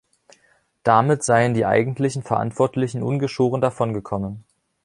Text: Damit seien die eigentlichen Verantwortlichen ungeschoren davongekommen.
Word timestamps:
Damit 0.81 1.21
seien 1.21 1.53
die 1.53 1.63
eigentlichen 1.63 2.23
Verantwortlichen 2.23 3.03
ungeschoren 3.03 3.61
davongekommen. 3.61 4.43